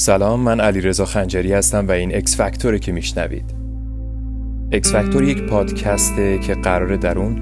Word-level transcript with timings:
سلام 0.00 0.40
من 0.40 0.60
علیرضا 0.60 1.04
خنجری 1.04 1.52
هستم 1.52 1.88
و 1.88 1.90
این 1.90 2.16
X 2.16 2.40
Factor 2.40 2.73
ه 2.73 2.78
که 2.78 2.92
میشنوید. 2.92 3.54
X 4.72 4.94
Factor 4.94 5.24
یک 5.24 5.42
پادکسته 5.42 6.38
که 6.38 6.54
قراره 6.54 6.96
در 6.96 7.18
اون 7.18 7.40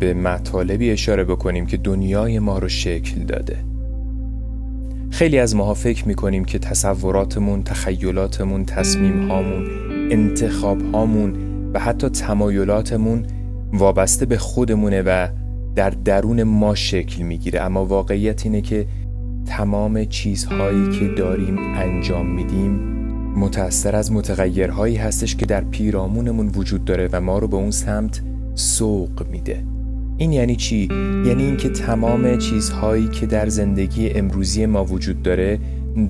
به 0.00 0.14
مطالبی 0.14 0.90
اشاره 0.90 1.24
بکنیم 1.24 1.66
که 1.66 1.76
دنیای 1.76 2.38
ما 2.38 2.58
رو 2.58 2.68
شکل 2.68 3.20
داده. 3.20 3.56
خیلی 5.10 5.38
از 5.38 5.56
ماها 5.56 5.74
فکر 5.74 6.08
می‌کنیم 6.08 6.44
که 6.44 6.58
تصوراتمون، 6.58 7.62
تخیلاتمون، 7.62 8.64
تصمیم 8.64 9.28
هامون، 9.28 9.66
انتخاب 10.10 10.94
هامون 10.94 11.36
و 11.74 11.80
حتی 11.80 12.08
تمایلاتمون 12.08 13.26
وابسته 13.72 14.26
به 14.26 14.38
خودمونه 14.38 15.02
و 15.02 15.28
در 15.74 15.90
درون 15.90 16.42
ما 16.42 16.74
شکل 16.74 17.22
می‌گیره. 17.22 17.60
اما 17.60 17.84
واقعیت 17.84 18.46
اینه 18.46 18.60
که 18.60 18.86
تمام 19.46 20.04
چیزهایی 20.04 20.90
که 20.90 21.08
داریم 21.08 21.58
انجام 21.58 22.26
میدیم 22.26 22.70
متأثر 23.36 23.96
از 23.96 24.12
متغیرهایی 24.12 24.96
هستش 24.96 25.36
که 25.36 25.46
در 25.46 25.64
پیرامونمون 25.64 26.48
وجود 26.48 26.84
داره 26.84 27.08
و 27.12 27.20
ما 27.20 27.38
رو 27.38 27.48
به 27.48 27.56
اون 27.56 27.70
سمت 27.70 28.22
سوق 28.54 29.26
میده 29.30 29.64
این 30.16 30.32
یعنی 30.32 30.56
چی؟ 30.56 30.88
یعنی 31.26 31.44
اینکه 31.44 31.68
تمام 31.68 32.38
چیزهایی 32.38 33.08
که 33.08 33.26
در 33.26 33.48
زندگی 33.48 34.10
امروزی 34.10 34.66
ما 34.66 34.84
وجود 34.84 35.22
داره 35.22 35.58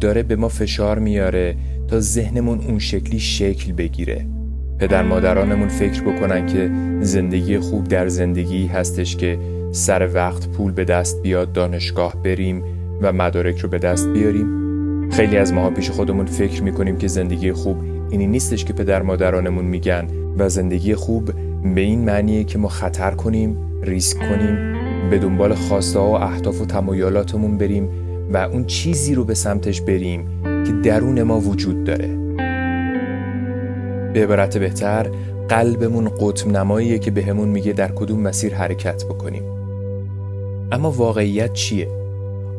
داره 0.01 0.23
به 0.23 0.37
ما 0.37 0.49
فشار 0.49 0.99
میاره 0.99 1.57
تا 1.89 2.01
ذهنمون 2.01 2.59
اون 2.59 2.79
شکلی 2.79 3.21
شکل 3.21 3.73
بگیره 3.73 4.27
پدر 4.79 5.03
مادرانمون 5.03 5.69
فکر 5.69 6.03
بکنن 6.03 6.47
که 6.47 6.71
زندگی 7.01 7.59
خوب 7.59 7.89
در 7.89 8.09
زندگی 8.09 8.67
هستش 8.67 9.17
که 9.17 9.39
سر 9.73 10.11
وقت 10.15 10.49
پول 10.49 10.73
به 10.73 10.85
دست 10.85 11.23
بیاد 11.23 11.53
دانشگاه 11.53 12.23
بریم 12.23 12.63
و 13.03 13.13
مدارک 13.13 13.59
رو 13.59 13.69
به 13.69 13.79
دست 13.79 14.09
بیاریم. 14.09 14.67
خیلی 15.11 15.37
از 15.37 15.53
ماها 15.53 15.71
پیش 15.71 15.91
خودمون 15.91 16.27
فکر 16.27 16.63
می‌کنیم 16.63 16.97
که 16.97 17.09
زندگی 17.09 17.53
خوب 17.53 17.77
اینی 18.11 18.27
نیستش 18.27 18.65
که 18.65 18.73
پدر 18.73 19.03
مادرانمون 19.03 19.65
میگن 19.65 20.09
و 20.39 20.49
زندگی 20.49 20.95
خوب 20.95 21.31
به 21.75 21.81
این 21.81 22.05
معنیه 22.05 22.45
که 22.45 22.59
ما 22.59 22.69
خطر 22.69 23.11
کنیم 23.11 23.57
ریسک 23.83 24.19
کنیم 24.19 24.77
به 25.11 25.19
دنبال 25.19 25.55
خواسته 25.55 25.99
و 25.99 26.03
اهداف 26.03 26.61
و 26.61 26.67
تمایلاتمون 26.67 27.59
بریم 27.59 27.89
و 28.33 28.37
اون 28.37 28.65
چیزی 28.65 29.15
رو 29.15 29.25
به 29.25 29.35
سمتش 29.35 29.81
بریم 29.81 30.29
که 30.43 30.73
درون 30.73 31.23
ما 31.23 31.41
وجود 31.41 31.85
داره. 31.85 32.09
به 34.15 34.23
عبارت 34.23 34.59
بهتر 34.59 35.11
قلبمون 35.49 36.09
قطب 36.21 36.49
نماییه 36.49 36.99
که 36.99 37.11
بهمون 37.11 37.49
میگه 37.49 37.73
در 37.73 37.89
کدوم 37.89 38.21
مسیر 38.21 38.55
حرکت 38.55 39.05
بکنیم. 39.05 39.43
اما 40.73 40.91
واقعیت 40.91 41.53
چیه؟ 41.53 41.89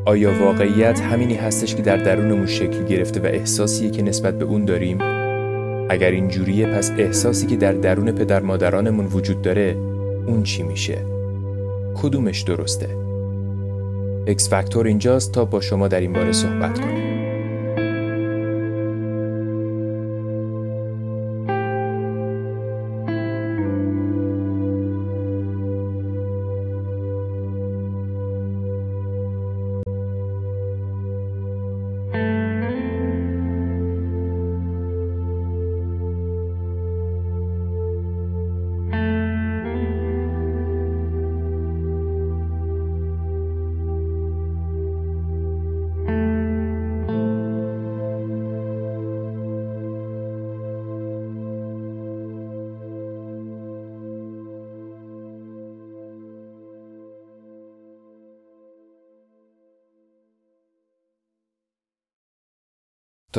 آیا 0.08 0.44
واقعیت 0.44 1.02
همینی 1.02 1.34
هستش 1.34 1.76
که 1.76 1.82
در 1.82 1.98
درونمون 1.98 2.46
شکل 2.46 2.86
گرفته 2.86 3.20
و 3.20 3.26
احساسیه 3.26 3.90
که 3.90 4.02
نسبت 4.02 4.40
به 4.40 4.46
اون 4.46 4.66
داریم؟ 4.66 4.98
اگر 5.90 6.12
اینجوریه 6.12 6.66
پس 6.66 6.92
احساسی 6.98 7.48
که 7.48 7.56
در 7.56 7.74
درون 7.74 8.12
پدر 8.12 8.40
مادرانمون 8.40 9.06
وجود 9.06 9.42
داره 9.42 9.76
اون 10.28 10.44
چی 10.44 10.64
میشه؟ 10.64 10.98
کدومش 11.96 12.42
درسته؟ 12.42 12.90
اکس 14.28 14.50
فاکتور 14.50 14.88
اینجاست 14.88 15.32
تا 15.32 15.46
با 15.46 15.62
شما 15.62 15.88
در 15.88 16.00
این 16.00 16.14
باره 16.14 16.32
صحبت 16.32 16.80
کنیم. 16.80 17.17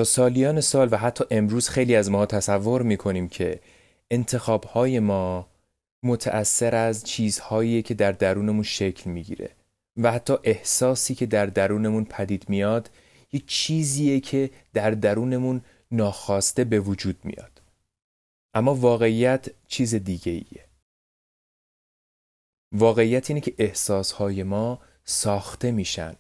سالیان 0.04 0.60
سال 0.60 0.88
و 0.91 0.97
حتی 0.97 1.25
امروز 1.31 1.69
خیلی 1.69 1.97
از 1.97 2.10
ما 2.10 2.26
تصور 2.26 2.82
می‌کنیم 2.82 3.28
که 3.28 3.60
انتخاب 4.10 4.64
های 4.64 5.00
ما 5.00 5.48
متأثر 6.03 6.75
از 6.75 7.04
چیزهایی 7.04 7.82
که 7.82 7.94
در 7.94 8.12
درونمون 8.12 8.62
شکل 8.62 9.10
می‌گیره 9.10 9.50
و 9.97 10.12
حتی 10.12 10.34
احساسی 10.44 11.14
که 11.14 11.26
در 11.26 11.47
درونمون 11.47 12.04
پدید 12.04 12.48
میاد 12.48 12.91
یک 13.32 13.47
چیزیه 13.47 14.20
که 14.20 14.50
در 14.75 14.91
درونمون 14.91 15.60
ناخواسته 15.91 16.65
به 16.65 16.80
وجود 16.80 17.16
میاد. 17.25 17.62
اما 18.54 18.75
واقعیت 18.75 19.47
چیز 19.69 19.94
دیگه 19.94 20.32
ایه 20.32 20.65
واقعیت 22.72 23.30
اینه 23.30 23.41
که 23.41 23.54
احساسهای 23.59 24.42
ما 24.42 24.80
ساخته 25.04 25.70
میشن. 25.70 26.16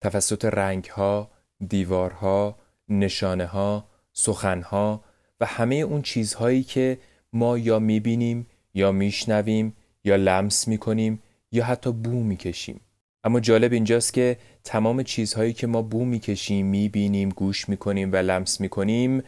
توسط 0.00 0.44
رنگها، 0.44 1.30
دیوارها، 1.68 2.58
نشانه 2.88 3.46
ها، 3.46 3.88
سخن 4.12 4.62
ها 4.62 5.04
و 5.40 5.46
همه 5.46 5.74
اون 5.74 6.02
چیزهایی 6.02 6.62
که 6.62 6.98
ما 7.32 7.58
یا 7.58 7.78
می‌بینیم 7.78 8.46
یا 8.74 8.92
میشنویم 8.92 9.76
یا 10.04 10.16
لمس 10.16 10.68
می‌کنیم 10.68 11.22
یا 11.52 11.64
حتی 11.64 11.92
بو 11.92 12.22
می‌کشیم. 12.22 12.80
اما 13.24 13.40
جالب 13.40 13.72
اینجاست 13.72 14.12
که 14.12 14.36
تمام 14.64 15.02
چیزهایی 15.02 15.52
که 15.52 15.66
ما 15.66 15.82
بو 15.82 16.04
می‌کشیم 16.04 16.66
می‌بینیم 16.66 17.28
گوش 17.28 17.68
می‌کنیم 17.68 18.12
و 18.12 18.16
لمس 18.16 18.60
می‌کنیم 18.60 19.22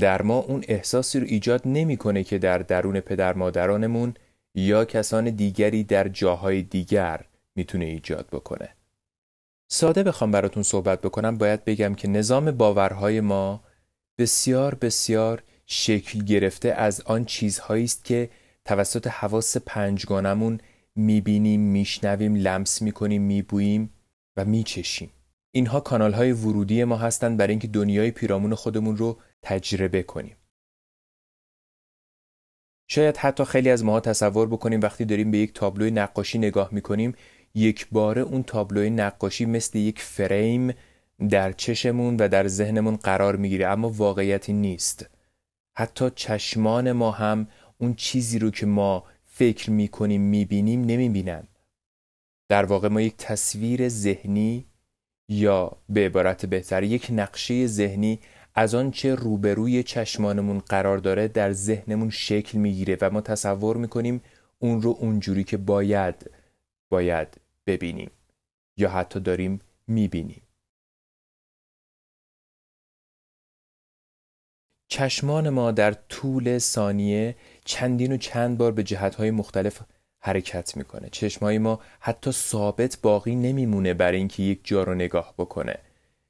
در 0.00 0.22
ما 0.22 0.38
اون 0.38 0.64
احساسی 0.68 1.20
رو 1.20 1.26
ایجاد 1.26 1.62
نمی‌کنه 1.64 2.24
که 2.24 2.38
در 2.38 2.58
درون 2.58 3.00
پدر 3.00 3.34
مادرانمون 3.34 4.14
یا 4.54 4.84
کسان 4.84 5.30
دیگری 5.30 5.84
در 5.84 6.08
جاهای 6.08 6.62
دیگر 6.62 7.20
می‌تونه 7.56 7.84
ایجاد 7.84 8.26
بکنه. 8.32 8.68
ساده 9.74 10.02
بخوام 10.02 10.30
براتون 10.30 10.62
صحبت 10.62 11.00
بکنم 11.00 11.38
باید 11.38 11.64
بگم 11.64 11.94
که 11.94 12.08
نظام 12.08 12.50
باورهای 12.50 13.20
ما 13.20 13.64
بسیار 14.18 14.74
بسیار 14.74 15.42
شکل 15.66 16.24
گرفته 16.24 16.72
از 16.72 17.00
آن 17.00 17.24
چیزهایی 17.24 17.84
است 17.84 18.04
که 18.04 18.30
توسط 18.64 19.06
حواس 19.06 19.56
پنجگانمون 19.56 20.60
می‌بینیم، 20.96 21.60
میشنویم، 21.60 22.34
لمس 22.34 22.82
می‌کنیم، 22.82 23.22
میبوییم 23.22 23.92
و 24.36 24.44
میچشیم. 24.44 25.10
اینها 25.54 25.80
کانال 25.80 26.12
های 26.12 26.32
ورودی 26.32 26.84
ما 26.84 26.96
هستند 26.96 27.36
برای 27.36 27.50
اینکه 27.50 27.68
دنیای 27.68 28.10
پیرامون 28.10 28.54
خودمون 28.54 28.96
رو 28.96 29.18
تجربه 29.42 30.02
کنیم. 30.02 30.36
شاید 32.90 33.16
حتی 33.16 33.44
خیلی 33.44 33.70
از 33.70 33.84
ماها 33.84 34.00
تصور 34.00 34.46
بکنیم 34.46 34.80
وقتی 34.80 35.04
داریم 35.04 35.30
به 35.30 35.38
یک 35.38 35.52
تابلوی 35.52 35.90
نقاشی 35.90 36.38
نگاه 36.38 36.68
می‌کنیم 36.72 37.14
یک 37.54 37.86
باره 37.92 38.22
اون 38.22 38.42
تابلوی 38.42 38.90
نقاشی 38.90 39.44
مثل 39.44 39.78
یک 39.78 40.00
فریم 40.00 40.74
در 41.30 41.52
چشمون 41.52 42.16
و 42.16 42.28
در 42.28 42.48
ذهنمون 42.48 42.96
قرار 42.96 43.36
می‌گیره 43.36 43.66
اما 43.66 43.88
واقعیتی 43.88 44.52
نیست. 44.52 45.06
حتی 45.76 46.10
چشمان 46.14 46.92
ما 46.92 47.10
هم 47.10 47.48
اون 47.78 47.94
چیزی 47.94 48.38
رو 48.38 48.50
که 48.50 48.66
ما 48.66 49.04
فکر 49.24 49.70
می‌کنیم 49.70 50.20
می‌بینیم 50.20 50.84
نمی‌بینن. 50.84 51.48
در 52.48 52.64
واقع 52.64 52.88
ما 52.88 53.00
یک 53.00 53.16
تصویر 53.16 53.88
ذهنی 53.88 54.66
یا 55.28 55.76
به 55.88 56.06
عبارت 56.06 56.46
بهتر 56.46 56.82
یک 56.82 57.06
نقشه 57.10 57.66
ذهنی 57.66 58.20
از 58.54 58.74
آنچه 58.74 59.14
روبروی 59.14 59.82
چشمانمون 59.82 60.58
قرار 60.58 60.98
داره 60.98 61.28
در 61.28 61.52
ذهنمون 61.52 62.10
شکل 62.10 62.58
می‌گیره 62.58 62.98
و 63.00 63.10
ما 63.10 63.20
تصور 63.20 63.76
می‌کنیم 63.76 64.22
اون 64.58 64.82
رو 64.82 64.96
اونجوری 65.00 65.44
که 65.44 65.56
باید 65.56 66.30
باید 66.90 67.41
ببینیم 67.66 68.10
یا 68.76 68.90
حتی 68.90 69.20
داریم 69.20 69.60
می‌بینیم. 69.86 70.42
چشمان 74.88 75.48
ما 75.48 75.70
در 75.70 75.92
طول 75.92 76.58
ثانیه 76.58 77.36
چندین 77.64 78.12
و 78.12 78.16
چند 78.16 78.58
بار 78.58 78.72
به 78.72 78.82
جهتهای 78.82 79.30
مختلف 79.30 79.82
حرکت 80.20 80.76
می‌کنه. 80.76 81.08
چشمهای 81.08 81.58
ما 81.58 81.80
حتی 82.00 82.32
ثابت 82.32 82.98
باقی 83.02 83.34
نمیمونه 83.34 83.94
برای 83.94 84.18
اینکه 84.18 84.42
یک 84.42 84.60
جا 84.64 84.82
رو 84.82 84.94
نگاه 84.94 85.34
بکنه. 85.38 85.78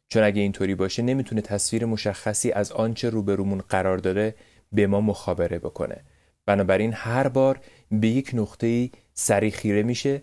چون 0.09 0.23
اگه 0.23 0.43
اینطوری 0.43 0.75
باشه 0.75 1.03
نمی‌تونه 1.03 1.41
تصویر 1.41 1.85
مشخصی 1.85 2.53
از 2.53 2.73
آنچه 2.73 3.11
روبرومون 3.11 3.59
قرار 3.59 3.99
داره 3.99 4.35
به 4.73 4.87
ما 4.87 5.01
مخابره 5.01 5.59
بکنه. 5.59 6.05
بنابراین 6.47 6.93
هر 6.93 7.29
بار 7.29 7.61
به 7.91 8.09
یک 8.09 8.31
نقطه 8.35 8.91
سری 9.15 9.51
خیره 9.51 9.83
میشه 9.83 10.23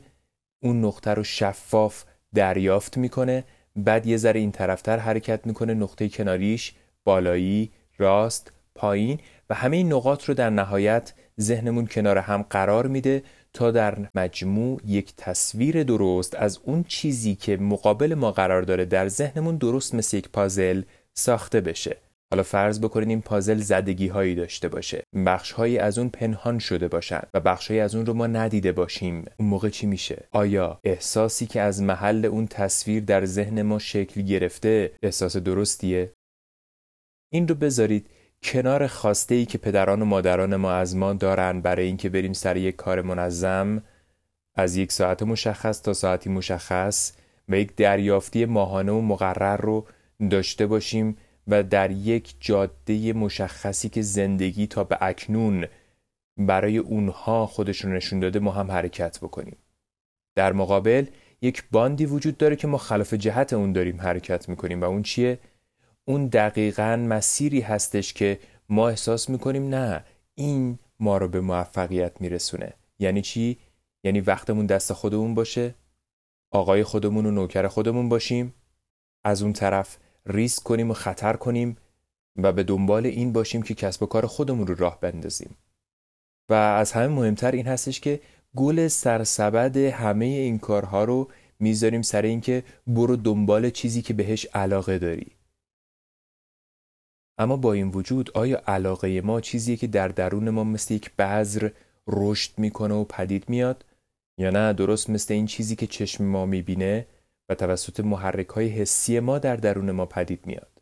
اون 0.60 0.86
نقطه 0.86 1.12
رو 1.12 1.24
شفاف 1.24 2.04
دریافت 2.36 2.98
می‌کنه. 2.98 3.44
بعد 3.76 4.08
یه 4.08 4.18
ذره 4.18 4.40
این 4.40 4.52
طرفتر 4.52 4.98
حرکت 4.98 5.48
می‌کنه 5.48 5.74
نقطه 5.74 6.10
کناریش 6.10 6.74
بالایی 7.04 7.72
راست 7.98 8.52
پایین 8.76 9.20
و 9.50 9.54
همه 9.54 9.78
این 9.78 9.94
نقاط 9.94 10.24
رو 10.24 10.34
در 10.34 10.50
نهایت 10.50 11.14
ذهنمون 11.42 11.88
کنار 11.88 12.18
هم 12.18 12.46
قرار 12.50 12.88
میده 12.88 13.24
تا 13.54 13.72
در 13.72 13.98
مجموع 14.16 14.82
یک 14.86 15.14
تصویر 15.18 15.84
درست 15.84 16.36
از 16.36 16.60
اون 16.64 16.84
چیزی 16.88 17.36
که 17.36 17.58
مقابل 17.58 18.14
ما 18.14 18.32
قرار 18.32 18.62
داره 18.62 18.86
در 18.86 19.08
ذهنمون 19.08 19.58
درست 19.58 19.96
مثل 19.96 20.18
یک 20.18 20.30
پازل 20.30 20.82
ساخته 21.14 21.62
بشه. 21.62 21.98
حالا 22.32 22.44
فرض 22.44 22.80
بکنید 22.80 23.10
این 23.10 23.22
پازل 23.22 23.58
زدگی 23.58 24.08
هایی 24.08 24.36
داشته 24.36 24.68
باشه. 24.68 25.04
بخش 25.26 25.52
هایی 25.52 25.78
از 25.78 25.98
اون 25.98 26.10
پنهان 26.10 26.60
شده 26.60 26.88
باشن 26.88 27.22
و 27.34 27.40
بخش 27.40 27.68
هایی 27.68 27.80
از 27.80 27.96
اون 27.96 28.06
رو 28.06 28.14
ما 28.14 28.28
ندیده 28.28 28.72
باشیم. 28.72 29.26
اون 29.40 29.50
موقع 29.50 29.70
چی 29.70 29.88
میشه؟ 29.88 30.28
آیا 30.32 30.80
احساسی 30.84 31.46
که 31.46 31.62
از 31.62 31.82
محل 31.82 32.26
اون 32.26 32.48
تصویر 32.48 33.04
در 33.04 33.26
ذهن 33.26 33.62
ما 33.62 33.80
شکل 33.80 34.22
گرفته 34.22 34.92
احساس 35.04 35.38
درستیه؟ 35.38 36.14
این 37.32 37.48
رو 37.48 37.56
بذارید 37.56 38.08
کنار 38.44 38.88
خواسته 38.88 39.36
ای 39.36 39.46
که 39.46 39.58
پدران 39.58 40.02
و 40.02 40.06
مادران 40.06 40.56
ما 40.56 40.72
از 40.72 40.96
ما 40.96 41.14
دارن 41.14 41.62
برای 41.62 41.86
اینکه 41.86 42.10
بریم 42.10 42.34
سر 42.34 42.58
یک 42.58 42.76
کار 42.76 43.02
منظم 43.02 43.84
از 44.56 44.76
یک 44.76 44.92
ساعت 44.92 45.24
مشخص 45.24 45.82
تا 45.82 45.94
ساعتی 45.94 46.30
مشخص 46.30 47.14
و 47.50 47.60
یک 47.60 47.76
دریافتی 47.76 48.46
ماهانه 48.46 48.92
و 48.92 49.02
مقرر 49.02 49.58
رو 49.58 49.86
داشته 50.30 50.68
باشیم 50.68 51.18
و 51.50 51.64
در 51.64 51.92
یک 51.92 52.36
جاده 52.40 53.14
مشخصی 53.14 53.90
که 53.90 54.02
زندگی 54.02 54.68
تا 54.68 54.84
به 54.84 54.98
اکنون 55.02 55.68
برای 56.38 56.78
اونها 56.78 57.46
خودش 57.46 57.82
رو 57.82 57.94
نشون 57.94 58.20
داده 58.20 58.40
ما 58.40 58.52
هم 58.52 58.72
حرکت 58.72 59.20
بکنیم 59.20 59.58
در 60.36 60.54
مقابل 60.54 61.06
یک 61.42 61.64
باندی 61.72 62.06
وجود 62.06 62.38
داره 62.38 62.56
که 62.56 62.68
ما 62.68 62.78
خلاف 62.78 63.14
جهت 63.14 63.54
اون 63.54 63.74
داریم 63.74 64.02
حرکت 64.02 64.50
می‌کنیم 64.50 64.82
و 64.82 64.84
اون 64.84 65.04
چیه؟ 65.04 65.40
اون 66.06 66.28
دقیقا 66.28 66.96
مسیری 66.96 67.62
هستش 67.62 68.14
که 68.14 68.40
ما 68.70 68.90
احساس 68.90 69.30
می‌کنیم 69.30 69.70
نه 69.70 70.06
این 70.36 70.80
ما 71.00 71.18
رو 71.18 71.28
به 71.28 71.42
موفقیت 71.42 72.22
میرسونه 72.22 72.74
یعنی 73.00 73.22
چی؟ 73.22 73.58
یعنی 74.04 74.22
وقتمون 74.22 74.66
دست 74.66 74.94
خودمون 74.94 75.36
باشه 75.36 75.76
آقای 76.52 76.84
خودمون 76.84 77.26
و 77.26 77.32
نوکر 77.32 77.68
خودمون 77.68 78.10
باشیم 78.10 78.54
از 79.24 79.42
اون 79.42 79.54
طرف 79.54 79.98
ریسک 80.30 80.64
کنیم 80.64 80.92
و 80.92 80.94
خطر 80.94 81.34
کنیم 81.34 81.78
و 82.36 82.52
به 82.52 82.64
دنبال 82.64 83.06
این 83.06 83.34
باشیم 83.34 83.62
که 83.62 83.74
کسب 83.74 84.04
و 84.04 84.06
کار 84.06 84.26
خودمون 84.26 84.68
رو 84.68 84.76
راه 84.76 85.00
بندازیم. 85.00 85.56
و 86.50 86.54
از 86.54 86.92
همه 86.92 87.08
مهمتر 87.08 87.52
این 87.52 87.68
هستش 87.68 88.00
که 88.00 88.22
گل 88.56 88.88
سرسبد 88.88 89.78
همه 89.78 90.26
این 90.26 90.60
کارها 90.60 91.04
رو 91.04 91.30
می‌ذاریم 91.60 92.02
سر 92.02 92.22
اینکه 92.22 92.64
برو 92.88 93.16
دنبال 93.16 93.70
چیزی 93.70 94.02
که 94.02 94.14
بهش 94.14 94.46
علاقه 94.46 95.00
داری. 95.00 95.32
اما 97.38 97.58
با 97.58 97.74
این 97.74 97.88
وجود 97.88 98.32
آیا 98.38 98.62
علاقه 98.68 99.22
ما 99.22 99.42
چیزیه 99.42 99.78
که 99.78 99.88
در 99.88 100.08
درون 100.08 100.50
ما 100.50 100.64
مثل 100.64 100.94
یک 100.94 101.16
بذر 101.16 101.70
رشد 102.08 102.52
می‌کنه 102.58 102.94
و 102.94 103.04
پدید 103.04 103.50
میاد؟ 103.50 103.86
یا 104.38 104.50
نه؟ 104.50 104.74
درست 104.74 105.10
مثل 105.10 105.34
این 105.34 105.46
چیزی 105.46 105.76
که 105.76 105.88
چشم 105.88 106.24
ما 106.26 106.46
می‌بینه؟ 106.46 107.08
و 107.50 107.56
توسط 107.56 108.00
محرک 108.00 108.48
های 108.48 108.68
حسی 108.68 109.20
ما 109.20 109.40
در 109.40 109.56
درون 109.56 109.92
ما 109.92 110.06
پدید 110.06 110.46
میاد. 110.46 110.82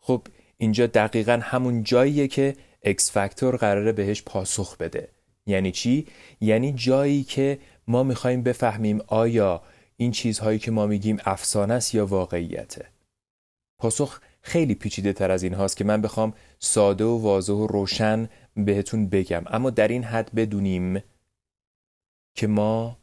خب 0.00 0.26
اینجا 0.56 0.86
دقیقا 0.86 1.40
همون 1.42 1.82
جاییه 1.82 2.28
که 2.28 2.56
اکس 2.82 3.10
فاکتور 3.10 3.56
قراره 3.56 3.92
بهش 3.92 4.22
پاسخ 4.22 4.76
بده. 4.76 5.08
یعنی 5.46 5.72
چی؟ 5.72 6.06
یعنی 6.40 6.72
جایی 6.72 7.24
که 7.24 7.58
ما 7.86 8.02
می‌خوایم 8.02 8.42
بفهمیم 8.42 9.00
آیا 9.06 9.62
این 9.96 10.10
چیزهایی 10.10 10.58
که 10.58 10.70
ما 10.70 10.86
میگیم 10.86 11.18
افسانه 11.24 11.74
است 11.74 11.94
یا 11.94 12.06
واقعیته. 12.06 12.88
پاسخ 13.78 14.20
خیلی 14.42 14.74
پیچیده 14.74 15.12
تر 15.12 15.30
از 15.30 15.42
این 15.42 15.54
هاست 15.54 15.76
که 15.76 15.84
من 15.84 16.02
بخوام 16.02 16.34
ساده 16.58 17.04
و 17.04 17.18
واضح 17.18 17.52
و 17.52 17.66
روشن 17.66 18.28
بهتون 18.56 19.08
بگم. 19.08 19.42
اما 19.46 19.70
در 19.70 19.88
این 19.88 20.04
حد 20.04 20.34
بدونیم 20.34 21.02
که 22.34 22.46
ما 22.46 22.98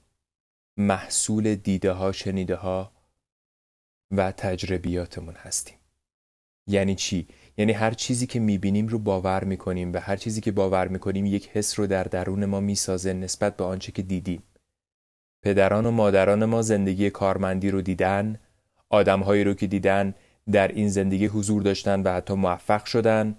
محصول 0.81 1.55
دیده 1.55 1.91
ها 1.91 2.11
شنیده 2.11 2.55
ها 2.55 2.91
و 4.11 4.31
تجربیاتمون 4.31 5.33
هستیم. 5.33 5.75
یعنی 6.67 6.95
چی؟ 6.95 7.27
یعنی 7.57 7.71
هر 7.71 7.91
چیزی 7.91 8.27
که 8.27 8.39
می‌بینیم 8.39 8.87
رو 8.87 8.99
باور 8.99 9.43
می‌کنیم 9.43 9.93
و 9.93 9.97
هر 9.97 10.15
چیزی 10.15 10.41
که 10.41 10.51
باور 10.51 10.87
می‌کنیم 10.87 11.25
یک 11.25 11.49
حس 11.49 11.79
رو 11.79 11.87
در 11.87 12.03
درون 12.03 12.45
ما 12.45 12.59
می‌سازه 12.59 13.13
نسبت 13.13 13.57
به 13.57 13.63
آنچه 13.63 13.91
که 13.91 14.01
دیدیم. 14.01 14.43
پدران 15.43 15.85
و 15.85 15.91
مادران 15.91 16.45
ما 16.45 16.61
زندگی 16.61 17.09
کارمندی 17.09 17.71
رو 17.71 17.81
دیدن 17.81 18.39
آدمهایی 18.89 19.43
رو 19.43 19.53
که 19.53 19.67
دیدن 19.67 20.15
در 20.51 20.67
این 20.67 20.89
زندگی 20.89 21.25
حضور 21.25 21.61
داشتن 21.61 22.01
و 22.01 22.13
حتی 22.13 22.33
موفق 22.33 22.85
شدن 22.85 23.37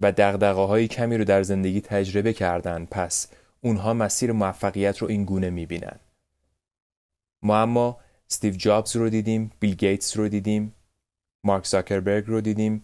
و 0.00 0.12
دقدقه 0.12 0.60
های 0.60 0.88
کمی 0.88 1.16
رو 1.16 1.24
در 1.24 1.42
زندگی 1.42 1.80
تجربه 1.80 2.32
کردن. 2.32 2.84
پس 2.84 3.28
اونها 3.60 3.94
مسیر 3.94 4.32
موفقیت 4.32 4.98
رو 4.98 5.08
این 5.08 5.24
گونه 5.24 5.50
می‌بینن. 5.50 6.00
ما 7.42 7.62
اما 7.62 8.00
استیو 8.30 8.54
جابز 8.54 8.96
رو 8.96 9.08
دیدیم 9.08 9.50
بیل 9.60 9.74
گیتس 9.74 10.16
رو 10.16 10.28
دیدیم 10.28 10.74
مارک 11.44 11.66
زاکربرگ 11.66 12.24
رو 12.26 12.40
دیدیم 12.40 12.82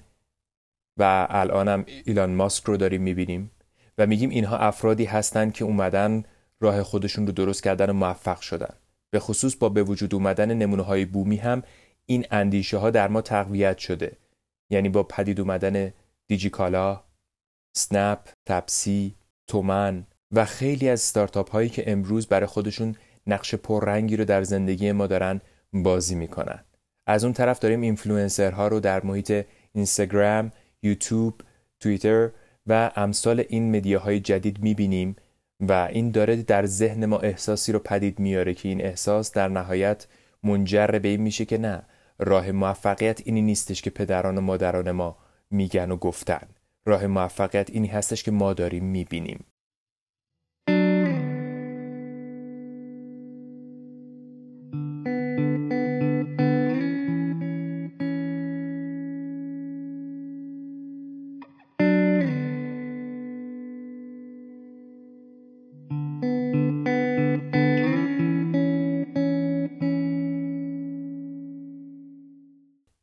و 0.98 1.26
الانم 1.30 1.84
ایلان 2.04 2.34
ماسک 2.34 2.64
رو 2.64 2.76
داریم 2.76 3.02
می‌بینیم. 3.02 3.50
و 3.98 4.06
میگیم 4.06 4.30
اینها 4.30 4.58
افرادی 4.58 5.04
هستند 5.04 5.52
که 5.52 5.64
اومدن 5.64 6.24
راه 6.60 6.82
خودشون 6.82 7.26
رو 7.26 7.32
درست 7.32 7.62
کردن 7.62 7.90
و 7.90 7.92
موفق 7.92 8.40
شدن. 8.40 8.74
به 9.10 9.20
خصوص 9.20 9.56
با 9.56 9.68
به 9.68 9.82
وجود 9.82 10.14
اومدن 10.14 10.54
نمونه 10.54 10.82
های 10.82 11.04
بومی 11.04 11.36
هم 11.36 11.62
این 12.06 12.26
اندیشه 12.30 12.78
ها 12.78 12.90
در 12.90 13.08
ما 13.08 13.22
تقویت 13.22 13.78
شده. 13.78 14.16
یعنی 14.70 14.88
با 14.88 15.02
پدید 15.02 15.40
اومدن 15.40 15.92
دیجیکالا، 16.28 17.04
اسنپ، 17.76 18.28
تپسی، 18.46 19.14
تومن 19.46 20.06
و 20.32 20.44
خیلی 20.44 20.88
از 20.88 21.00
ستارتاپ 21.00 21.50
هایی 21.50 21.68
که 21.68 21.90
امروز 21.92 22.26
برای 22.26 22.46
خودشون 22.46 22.96
نقش 23.26 23.54
پررنگی 23.54 24.16
رو 24.16 24.24
در 24.24 24.42
زندگی 24.42 24.92
ما 24.92 25.06
دارن 25.06 25.40
بازی 25.72 26.14
می‌کنن. 26.14 26.64
از 27.06 27.24
اون 27.24 27.32
طرف 27.32 27.58
داریم 27.58 27.80
اینفلوئنسرها 27.80 28.68
رو 28.68 28.80
در 28.80 29.04
محیط 29.04 29.46
اینستاگرام، 29.72 30.52
یوتیوب، 30.82 31.40
توییتر 31.80 32.30
و 32.66 32.90
امثال 32.96 33.44
این 33.48 33.76
media 33.76 34.07
های 34.07 34.20
جدید 34.20 34.62
می‌بینیم 34.62 35.16
و 35.60 35.72
این 35.72 36.10
داره 36.10 36.36
در 36.36 36.66
ذهن 36.66 37.06
ما 37.06 37.18
احساسی 37.18 37.72
رو 37.72 37.78
پدید 37.78 38.18
میاره 38.18 38.54
که 38.54 38.68
این 38.68 38.80
احساس 38.80 39.32
در 39.32 39.48
نهایت 39.48 40.06
منجر 40.42 40.86
به 40.86 41.08
این 41.08 41.20
میشه 41.20 41.44
که 41.44 41.58
نه 41.58 41.82
راه 42.18 42.52
موفقیت 42.52 43.20
اینی 43.24 43.42
نیستش 43.42 43.82
که 43.82 43.90
پدران 43.90 44.38
و 44.38 44.40
مادران 44.40 44.90
ما 44.90 45.16
میگن 45.50 45.90
و 45.90 45.96
گفتن. 45.96 46.48
راه 46.86 47.06
موفقیت 47.06 47.70
اینی 47.70 47.88
هستش 47.88 48.22
که 48.22 48.30
ما 48.30 48.54
داریم 48.54 48.84
می‌بینیم. 48.84 49.44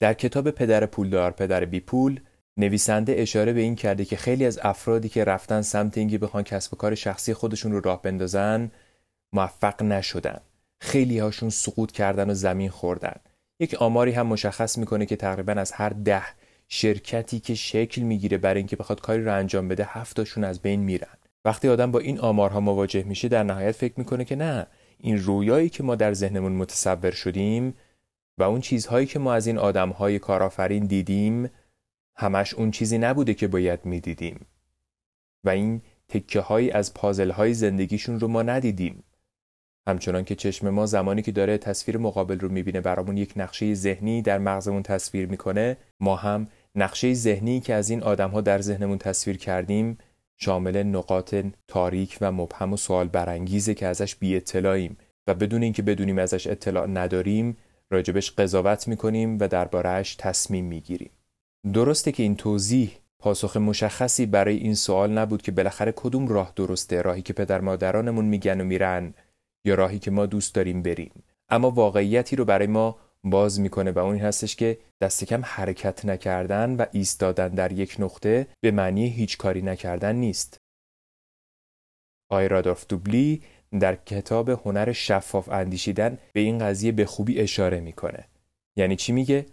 در 0.03 0.13
کتاب 0.13 0.51
پدر 0.51 0.85
پولدار 0.85 1.31
پدر 1.31 1.65
بی 1.65 1.79
پول 1.79 2.19
نویسنده 2.57 3.15
اشاره 3.17 3.53
به 3.53 3.61
این 3.61 3.75
کرده 3.75 4.05
که 4.05 4.15
خیلی 4.15 4.45
از 4.45 4.59
افرادی 4.63 5.09
که 5.09 5.23
رفتن 5.23 5.61
سمت 5.61 5.97
اینکه 5.97 6.17
بخوان 6.17 6.43
کسب 6.43 6.73
و 6.73 6.77
کار 6.77 6.95
شخصی 6.95 7.33
خودشون 7.33 7.71
رو 7.71 7.79
راه 7.79 8.01
بندازن 8.01 8.71
موفق 9.33 9.83
نشدن. 9.83 10.39
خیلی 10.81 11.19
هاشون 11.19 11.49
سقوط 11.49 11.91
کردن 11.91 12.29
و 12.29 12.33
زمین 12.33 12.69
خوردن. 12.69 13.15
یک 13.59 13.73
آماری 13.73 14.11
هم 14.11 14.27
مشخص 14.27 14.77
می‌کنه 14.77 15.05
که 15.05 15.15
تقریبا 15.15 15.53
از 15.53 15.71
هر 15.71 15.89
ده 15.89 16.23
شرکتی 16.67 17.39
که 17.39 17.55
شکل 17.55 18.01
می‌گیره 18.01 18.37
برای 18.37 18.57
اینکه 18.57 18.75
بخواد 18.75 19.01
کاری 19.01 19.23
رو 19.23 19.33
انجام 19.33 19.67
بده 19.67 19.85
هفتاشون 19.89 20.43
از 20.43 20.59
بین 20.59 20.79
میرن. 20.79 21.17
وقتی 21.45 21.69
آدم 21.69 21.91
با 21.91 21.99
این 21.99 22.19
آمارها 22.19 22.59
مواجه 22.59 23.03
میشه 23.03 23.27
در 23.27 23.43
نهایت 23.43 23.71
فکر 23.71 23.93
می‌کنه 23.97 24.25
که 24.25 24.35
نه 24.35 24.67
این 24.99 25.23
رویایی 25.23 25.69
که 25.69 25.83
ما 25.83 25.95
در 25.95 26.13
ذهنمون 26.13 26.51
متصور 26.51 27.11
شدیم 27.11 27.73
و 28.37 28.43
اون 28.43 28.61
چیزهایی 28.61 29.07
که 29.07 29.19
ما 29.19 29.33
از 29.33 29.47
این 29.47 29.57
آدمهای 29.57 30.19
کارآفرین 30.19 30.85
دیدیم 30.85 31.49
همش 32.15 32.53
اون 32.53 32.71
چیزی 32.71 32.97
نبوده 32.97 33.33
که 33.33 33.47
باید 33.47 33.85
می‌دیدیم. 33.85 34.45
و 35.43 35.49
این 35.49 35.81
تکه 36.07 36.39
هایی 36.39 36.71
از 36.71 36.93
پازل 36.93 37.31
های 37.31 37.53
زندگیشون 37.53 38.19
رو 38.19 38.27
ما 38.27 38.41
ندیدیم. 38.41 39.03
همچنان 39.87 40.23
که 40.23 40.35
چشم 40.35 40.69
ما 40.69 40.85
زمانی 40.85 41.21
که 41.21 41.31
داره 41.31 41.57
تصویر 41.57 41.97
مقابل 41.97 42.39
رو 42.39 42.49
می‌بینه 42.49 42.81
برامون 42.81 43.17
یک 43.17 43.33
نقشه 43.35 43.73
ذهنی 43.73 44.21
در 44.21 44.37
مغزمون 44.37 44.83
تصویر 44.83 45.27
می‌کنه 45.27 45.77
ما 45.99 46.15
هم 46.15 46.47
نقشه 46.75 47.13
ذهنی 47.13 47.59
که 47.59 47.73
از 47.73 47.89
این 47.89 48.03
آدم 48.03 48.29
ها 48.29 48.41
در 48.41 48.61
ذهنمون 48.61 48.97
تصویر 48.97 49.37
کردیم 49.37 49.97
شامل 50.37 50.83
نقاط 50.83 51.35
تاریک 51.67 52.17
و 52.21 52.31
مبهم 52.31 52.73
و 52.73 52.77
سوال 52.77 53.07
برانگیزه 53.07 53.73
که 53.73 53.87
ازش 53.87 54.15
بی 54.15 54.35
اطلاعیم 54.35 54.97
و 55.27 55.33
بدون 55.33 55.63
اینکه 55.63 55.81
بدونیم 55.81 56.17
ازش 56.17 56.47
اطلاع 56.47 56.87
نداریم 56.87 57.57
راجبش 57.93 58.31
قضاوت 58.31 58.87
می‌کنیم 58.87 59.37
و 59.39 59.47
دربارهش 59.47 60.15
تصمیم 60.15 60.65
می‌گیریم 60.65 61.11
درسته 61.73 62.11
که 62.11 62.23
این 62.23 62.35
توضیح 62.35 62.97
پاسخ 63.19 63.57
مشخصی 63.57 64.25
برای 64.25 64.57
این 64.57 64.75
سوال 64.75 65.11
نبود 65.11 65.41
که 65.41 65.51
بالاخره 65.51 65.93
کدوم 65.95 66.27
راه 66.27 66.53
درسته 66.55 67.01
راهی 67.01 67.21
که 67.21 67.33
پدر 67.33 67.61
مادرانمون 67.61 68.25
میگن 68.25 68.61
و 68.61 68.63
میرن 68.63 69.13
یا 69.65 69.75
راهی 69.75 69.99
که 69.99 70.11
ما 70.11 70.25
دوست 70.25 70.55
داریم 70.55 70.81
بریم 70.81 71.23
اما 71.49 71.71
واقعیتی 71.71 72.35
رو 72.35 72.45
برای 72.45 72.67
ما 72.67 72.99
باز 73.23 73.59
می‌کنه 73.59 73.91
و 73.91 73.99
اون 73.99 74.17
هستش 74.17 74.55
که 74.55 74.77
دست 75.01 75.23
کم 75.23 75.41
حرکت 75.45 76.05
نکردن 76.05 76.75
و 76.75 76.85
ایستادن 76.91 77.49
در 77.49 77.71
یک 77.71 77.95
نقطه 77.99 78.47
به 78.61 78.71
معنی 78.71 79.09
هیچ 79.09 79.37
کاری 79.37 79.61
نکردن 79.61 80.15
نیست. 80.15 80.57
آی 82.31 82.47
رادولف 82.47 82.85
دوبلی 82.87 83.41
در 83.79 83.95
کتاب 83.95 84.49
هنر 84.49 84.91
شفاف 84.91 85.49
اندیشیدن 85.49 86.17
به 86.33 86.39
این 86.39 86.59
قضیه 86.59 86.91
به 86.91 87.05
خوبی 87.05 87.39
اشاره 87.39 87.79
می‌کنه. 87.79 88.25
یعنی 88.75 88.95
چی 88.95 89.11
میگه؟ 89.11 89.45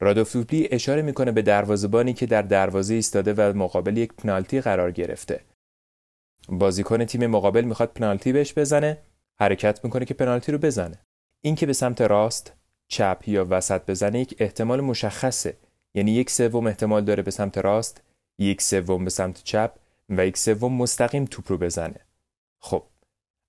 رادولف 0.00 0.32
دوبلی 0.32 0.68
اشاره 0.70 1.02
می‌کنه 1.02 1.32
به 1.32 1.42
دروازه‌بانی 1.42 2.12
که 2.12 2.26
در 2.26 2.42
دروازه 2.42 2.94
ایستاده 2.94 3.34
و 3.34 3.52
مقابل 3.56 3.96
یک 3.96 4.12
پنالتی 4.12 4.60
قرار 4.60 4.90
گرفته. 4.90 5.40
بازیکن 6.48 7.04
تیم 7.04 7.26
مقابل 7.26 7.64
می‌خواد 7.64 7.92
پنالتی 7.92 8.32
بهش 8.32 8.54
بزنه، 8.58 8.98
حرکت 9.40 9.84
می‌کنه 9.84 10.04
که 10.04 10.14
پنالتی 10.14 10.52
رو 10.52 10.58
بزنه. 10.58 10.98
این 11.40 11.54
که 11.54 11.66
به 11.66 11.72
سمت 11.72 12.00
راست 12.00 12.52
چپ 12.88 13.22
یا 13.26 13.46
وسط 13.50 13.86
بزنه 13.86 14.20
یک 14.20 14.36
احتمال 14.38 14.80
مشخصه 14.80 15.56
یعنی 15.94 16.12
یک 16.12 16.30
سوم 16.30 16.66
احتمال 16.66 17.04
داره 17.04 17.22
به 17.22 17.30
سمت 17.30 17.58
راست 17.58 18.02
یک 18.38 18.62
سوم 18.62 19.04
به 19.04 19.10
سمت 19.10 19.44
چپ 19.44 19.72
و 20.08 20.26
یک 20.26 20.38
سوم 20.38 20.72
مستقیم 20.72 21.24
توپ 21.24 21.52
رو 21.52 21.58
بزنه 21.58 22.00
خب 22.60 22.82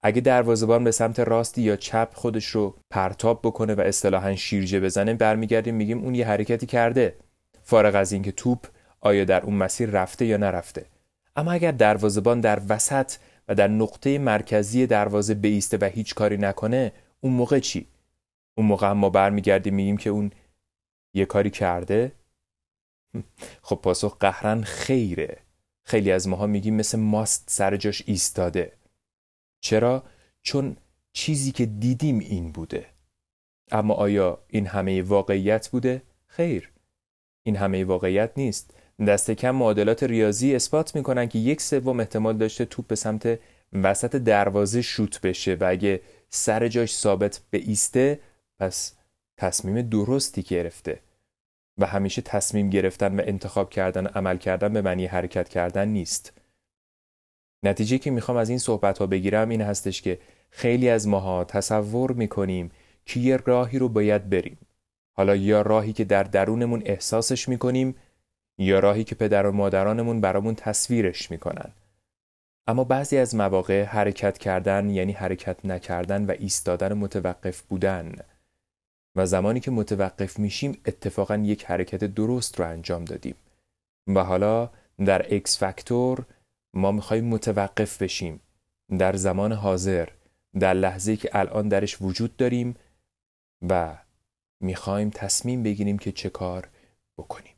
اگه 0.03 0.21
دروازه‌بان 0.21 0.83
به 0.83 0.91
سمت 0.91 1.19
راستی 1.19 1.61
یا 1.61 1.75
چپ 1.75 2.09
خودش 2.13 2.45
رو 2.45 2.75
پرتاب 2.89 3.39
بکنه 3.43 3.75
و 3.75 3.81
اصطلاحا 3.81 4.35
شیرجه 4.35 4.79
بزنه 4.79 5.13
برمیگردیم 5.13 5.75
میگیم 5.75 6.03
اون 6.03 6.15
یه 6.15 6.27
حرکتی 6.27 6.65
کرده. 6.65 7.15
فارغ 7.63 7.95
از 7.95 8.11
اینکه 8.11 8.31
توپ 8.31 8.67
آیا 8.99 9.23
در 9.23 9.41
اون 9.41 9.55
مسیر 9.55 9.89
رفته 9.89 10.25
یا 10.25 10.37
نرفته. 10.37 10.85
اما 11.35 11.51
اگر 11.51 11.71
دروازه‌بان 11.71 12.41
در 12.41 12.61
وسط 12.69 13.13
و 13.47 13.55
در 13.55 13.67
نقطه 13.67 14.19
مرکزی 14.19 14.87
دروازه 14.87 15.33
بیسته 15.33 15.77
و 15.81 15.85
هیچ 15.85 16.15
کاری 16.15 16.37
نکنه 16.37 16.91
اون 17.21 17.33
موقع 17.33 17.59
چی؟ 17.59 17.87
اون 18.57 18.67
موقع 18.67 18.89
هم 18.89 18.97
ما 18.97 19.09
برمیگردیم 19.09 19.75
میگیم 19.75 19.97
که 19.97 20.09
اون 20.09 20.31
یه 21.13 21.25
کاری 21.25 21.49
کرده؟ 21.49 22.11
خب 23.61 23.75
پاسخ 23.75 24.17
قهرن 24.19 24.61
خیره. 24.61 25.37
خیلی 25.83 26.11
از 26.11 26.27
ماها 26.27 26.47
میگیم 26.47 26.75
مثل 26.75 26.99
ماست 26.99 27.43
سر 27.47 27.77
جاش 27.77 28.03
ایستاده. 28.05 28.71
چرا؟ 29.59 30.03
چون 30.41 30.77
چیزی 31.13 31.51
که 31.51 31.65
دیدیم 31.65 32.19
این 32.19 32.51
بوده. 32.51 32.85
اما 33.71 33.93
آیا 33.93 34.39
این 34.47 34.67
همه 34.67 35.01
واقعیت 35.01 35.69
بوده؟ 35.69 36.01
خیر. 36.27 36.71
این 37.43 37.55
همه 37.55 37.83
واقعیت 37.83 38.31
نیست. 38.37 38.73
دست 39.07 39.31
کم 39.31 39.51
معادلات 39.51 40.03
ریاضی 40.03 40.55
اثبات 40.55 40.95
می‌کنن 40.95 41.27
که 41.27 41.39
یک 41.39 41.61
سوم 41.61 41.99
احتمال 41.99 42.37
داشته 42.37 42.65
توپ 42.65 42.87
به 42.87 42.95
سمت 42.95 43.39
وسط 43.73 44.15
دروازه 44.15 44.81
شوت 44.81 45.21
بشه 45.21 45.53
و 45.53 45.65
اگه 45.69 46.01
سر 46.29 46.67
جاش 46.67 46.95
ثابت 46.95 47.41
به 47.49 47.57
ایسته 47.57 48.19
پس 48.59 48.95
تصمیم 49.37 49.81
درستی 49.81 50.41
گرفته. 50.41 50.99
و 51.77 51.85
همیشه 51.85 52.21
تصمیم 52.21 52.69
گرفتن 52.69 53.19
و 53.19 53.23
انتخاب 53.25 53.69
کردن 53.69 54.07
عمل 54.07 54.37
کردن 54.37 54.73
به 54.73 54.81
معنی 54.81 55.05
حرکت 55.05 55.49
کردن 55.49 55.87
نیست. 55.87 56.33
نتیجه 57.63 57.97
که 57.97 58.11
می‌خوام 58.11 58.37
از 58.37 58.49
این 58.49 58.57
صحبت 58.57 58.97
ها 58.97 59.07
بگیرم 59.07 59.49
این 59.49 59.61
هستش 59.61 60.01
که 60.01 60.19
خیلی 60.49 60.89
از 60.89 61.07
ماها 61.07 61.43
تصور 61.43 62.11
می‌کنیم 62.11 62.71
که 63.05 63.19
یه 63.19 63.37
راهی 63.37 63.79
رو 63.79 63.89
باید 63.89 64.29
بریم. 64.29 64.57
حالا 65.13 65.35
یا 65.35 65.61
راهی 65.61 65.93
که 65.93 66.03
در 66.03 66.23
درونمون 66.23 66.81
احساسش 66.85 67.49
می‌کنیم 67.49 67.95
یا 68.57 68.79
راهی 68.79 69.03
که 69.03 69.15
پدر 69.15 69.45
و 69.45 69.51
مادرانمون 69.51 70.21
برامون 70.21 70.55
تصویرش 70.55 71.31
می‌کنن. 71.31 71.71
اما 72.67 72.83
بعضی 72.83 73.17
از 73.17 73.35
مواقع 73.35 73.83
حرکت 73.83 74.37
کردن 74.37 74.89
یعنی 74.89 75.11
حرکت 75.11 75.65
نکردن 75.65 76.25
و 76.25 76.35
ایستادن 76.39 76.93
متوقف 76.93 77.61
بودن 77.61 78.15
و 79.15 79.25
زمانی 79.25 79.59
که 79.59 79.71
متوقف 79.71 80.39
میشیم 80.39 80.77
اتفاقا 80.85 81.37
یک 81.37 81.65
حرکت 81.65 82.03
درست 82.03 82.59
رو 82.59 82.65
انجام 82.65 83.05
دادیم. 83.05 83.35
و 84.07 84.23
حالا 84.23 84.69
در 85.05 85.35
اکس 85.35 85.59
فاکتور 85.59 86.25
ما 86.77 86.91
می‌خوایم 86.91 87.25
متوقف 87.25 88.01
بشیم. 88.01 88.39
در 88.97 89.15
زمان 89.15 89.51
حاضر 89.53 90.09
در 90.59 90.73
لحظه 90.73 91.15
که 91.15 91.29
الان 91.33 91.67
درش 91.67 92.01
وجود 92.01 92.37
داریم 92.37 92.75
و 93.69 93.97
می‌خوایم 94.59 95.09
تصمیم 95.09 95.63
بگیریم 95.63 95.97
که 95.97 96.11
چه 96.11 96.29
کار 96.29 96.69
بکنیم. 97.17 97.53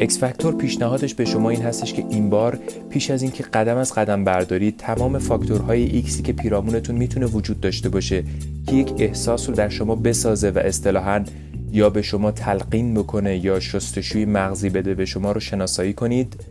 X 0.00 0.18
Factor 0.18 0.56
پیشنهادش 0.56 1.14
به 1.14 1.24
شما 1.24 1.50
این 1.50 1.62
هستش 1.62 1.92
که 1.92 2.04
این 2.10 2.30
بار 2.30 2.58
پیش 2.90 3.10
از 3.10 3.22
اینکه 3.22 3.42
قدم 3.42 3.76
از 3.76 3.92
قدم 3.92 4.24
بردارید 4.24 4.76
تمام 4.76 5.18
فاکتورهای 5.18 5.82
ایکسی 5.82 6.22
که 6.22 6.32
پیرامونتون 6.32 6.96
می‌تونه 6.96 7.26
وجود 7.26 7.60
داشته 7.60 7.88
باشه 7.88 8.24
که 8.66 8.76
یک 8.76 8.92
احساس 8.98 9.48
رو 9.48 9.54
در 9.54 9.68
شما 9.68 9.94
بسازه 9.94 10.50
و 10.50 10.58
اصطلاحا 10.58 11.24
یا 11.72 11.90
به 11.90 12.02
شما 12.02 12.30
تلقین 12.30 12.94
بکنه 12.94 13.44
یا 13.44 13.60
شستشوی 13.60 14.24
مغزی 14.24 14.70
بده 14.70 14.94
به 14.94 15.04
شما 15.04 15.32
رو 15.32 15.40
شناسایی 15.40 15.92
کنید 15.92 16.44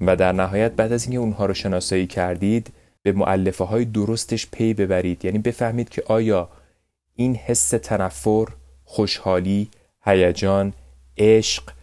و 0.00 0.16
در 0.16 0.32
نهایت 0.32 0.72
بعد 0.72 0.92
از 0.92 1.04
اینکه 1.04 1.18
اونها 1.18 1.46
رو 1.46 1.54
شناسایی 1.54 2.06
کردید 2.06 2.72
به 3.02 3.12
مؤلفه 3.12 3.64
های 3.64 3.84
درستش 3.84 4.46
پی 4.52 4.74
ببرید. 4.74 5.24
یعنی 5.24 5.38
بفهمید 5.38 5.88
که 5.88 6.02
آیا 6.06 6.48
این 7.14 7.34
حس 7.34 7.68
تنفر، 7.68 8.46
خوشحالی، 8.84 9.68
هیجان، 10.04 10.72
عشق 11.18 11.75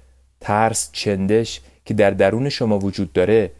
ترس 0.44 0.90
چندش 0.92 1.62
که 1.86 1.94
در 1.94 2.12
درون 2.12 2.50
شما 2.50 2.80
وجود 2.80 3.14
داره 3.14 3.52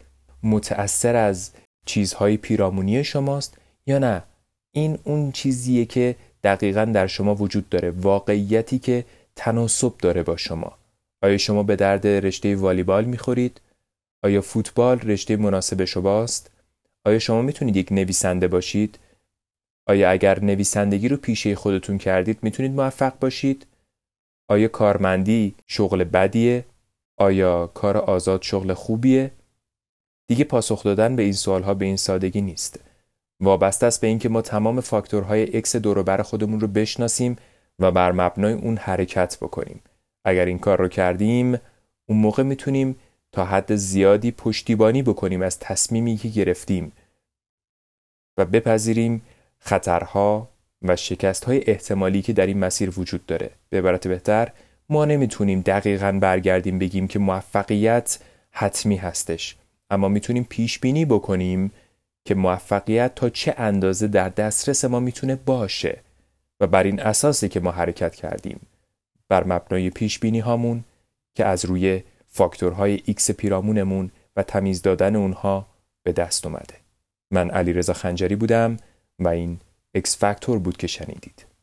متأثر 0.42 1.16
از 1.16 1.50
چیزهای 1.86 2.36
پیرامونی 2.36 3.04
شماست 3.04 3.58
یا 3.86 3.98
نه 3.98 4.22
این 4.74 4.98
اون 5.04 5.32
چیزیه 5.32 5.84
که 5.84 6.16
دقیقا 6.42 6.84
در 6.84 7.06
شما 7.06 7.34
وجود 7.34 7.68
داره 7.68 7.90
واقعیتی 7.90 8.78
که 8.78 9.04
تناسب 9.36 9.92
داره 9.98 10.22
با 10.22 10.36
شما 10.36 10.72
آیا 11.22 11.38
شما 11.38 11.62
به 11.62 11.76
درد 11.76 12.06
رشته 12.06 12.56
والیبال 12.56 13.04
می‌خورید؟ 13.04 13.60
آیا 14.24 14.40
فوتبال 14.40 15.00
رشته 15.00 15.36
مناسب 15.36 15.84
شماست؟ 15.84 16.50
آیا 17.04 17.18
شما 17.18 17.42
می‌تونید 17.42 17.76
یک 17.76 17.92
نویسنده 17.92 18.48
باشید؟ 18.48 18.98
آیا 19.86 20.10
اگر 20.10 20.40
نویسندگی 20.40 21.08
رو 21.08 21.16
پیشه 21.16 21.54
خودتون 21.54 21.98
کردید 21.98 22.38
می‌تونید 22.42 22.72
موفق 22.72 23.18
باشید؟ 23.18 23.66
آیا 24.48 24.68
کارمندی 24.68 25.54
شغل 25.66 26.04
بدیه؟ 26.04 26.64
آیا 27.16 27.66
کار 27.66 27.96
آزاد 27.96 28.42
شغل 28.42 28.74
خوبیه؟ 28.74 29.30
دیگه 30.28 30.44
پاسخ 30.44 30.82
دادن 30.82 31.16
به 31.16 31.22
این 31.22 31.32
سوالها 31.32 31.74
به 31.74 31.84
این 31.84 31.96
سادگی 31.96 32.40
نیست. 32.40 32.80
وابسته 33.40 33.86
است 33.86 34.00
به 34.00 34.06
اینکه 34.06 34.28
ما 34.28 34.42
تمام 34.42 34.80
فاکتورهای 34.80 35.56
اکس 35.56 35.76
دوروبر 35.76 36.22
خودمون 36.22 36.60
رو 36.60 36.68
بشناسیم 36.68 37.36
و 37.78 37.90
بر 37.90 38.12
مبنای 38.12 38.52
اون 38.52 38.76
حرکت 38.76 39.38
بکنیم. 39.40 39.82
اگر 40.24 40.44
این 40.44 40.58
کار 40.58 40.78
رو 40.78 40.88
کردیم، 40.88 41.60
اون 42.08 42.18
موقع 42.18 42.42
می‌تونیم 42.42 42.96
تا 43.32 43.44
حد 43.44 43.74
زیادی 43.74 44.30
پشتیبانی 44.30 45.02
بکنیم 45.02 45.42
از 45.42 45.58
تصمیمی 45.58 46.16
که 46.16 46.28
گرفتیم 46.28 46.92
و 48.38 48.44
بپذیریم 48.44 49.22
خطرها 49.58 50.48
و 50.82 50.96
شکستهای 50.96 51.64
احتمالی 51.66 52.22
که 52.22 52.32
در 52.32 52.46
این 52.46 52.58
مسیر 52.58 53.00
وجود 53.00 53.26
داره. 53.26 53.50
به 53.70 53.78
عبارت 53.78 54.08
بهتر 54.08 54.52
ما 54.88 55.04
نمی‌تونیم 55.04 55.60
دقیقا 55.60 56.18
برگردیم 56.20 56.78
بگیم 56.78 57.08
که 57.08 57.18
موفقیت 57.18 58.18
حتمی 58.50 58.96
هستش. 58.96 59.56
اما 59.90 60.08
می‌تونیم 60.08 60.46
پیش 60.50 60.78
بینی 60.78 61.04
بکنیم 61.04 61.72
که 62.24 62.34
موفقیت 62.34 63.14
تا 63.14 63.28
چه 63.28 63.54
اندازه 63.58 64.06
در 64.06 64.28
دسترس 64.28 64.84
ما 64.84 65.00
می‌تونه 65.00 65.36
باشه 65.36 65.98
و 66.60 66.66
بر 66.66 66.82
این 66.82 67.00
اساسی 67.00 67.48
که 67.48 67.60
ما 67.60 67.70
حرکت 67.70 68.14
کردیم. 68.14 68.60
بر 69.28 69.44
مبنای 69.44 69.90
پیش 69.90 70.18
بینی 70.18 70.40
هامون 70.40 70.84
که 71.34 71.44
از 71.44 71.64
روی 71.64 72.02
فاکتورهای 72.28 73.02
ایکس 73.04 73.30
پیرامونمون 73.30 74.10
و 74.36 74.42
تمیز 74.42 74.82
دادن 74.82 75.16
اونها 75.16 75.66
به 76.02 76.12
دست 76.12 76.46
اومده. 76.46 76.74
من 77.30 77.50
علیرضا 77.50 77.92
خنجری 77.92 78.36
بودم 78.36 78.76
و 79.18 79.28
این 79.28 79.60
اکس 79.94 80.18
فاکتور 80.18 80.58
بود 80.58 80.76
که 80.76 80.86
شنیدید. 80.86 81.53